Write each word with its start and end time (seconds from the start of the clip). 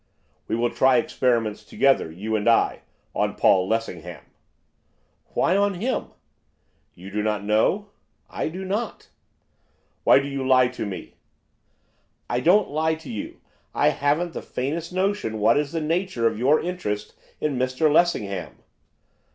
'We 0.47 0.55
will 0.55 0.69
try 0.71 0.97
experiments 0.97 1.63
together, 1.63 2.09
you 2.11 2.35
and 2.35 2.49
I, 2.49 2.81
on 3.13 3.35
Paul 3.35 3.67
Lessingham.' 3.69 4.25
'Why 5.35 5.55
on 5.55 5.75
him?' 5.75 6.07
'You 6.95 7.11
do 7.11 7.21
not 7.21 7.43
know?' 7.43 7.89
'I 8.31 8.47
do 8.49 8.65
not.' 8.65 9.09
'Why 10.03 10.17
do 10.17 10.27
you 10.27 10.43
lie 10.43 10.69
to 10.69 10.87
me?' 10.87 11.17
'I 12.31 12.39
don't 12.39 12.71
lie 12.71 12.95
to 12.95 13.11
you, 13.11 13.41
I 13.75 13.89
haven't 13.89 14.33
the 14.33 14.41
faintest 14.41 14.91
notion 14.91 15.37
what 15.39 15.55
is 15.55 15.71
the 15.71 15.79
nature 15.81 16.25
of 16.25 16.35
your 16.39 16.59
interest 16.59 17.13
in 17.39 17.55
Mr 17.59 17.87
Lessingham. 17.93 18.55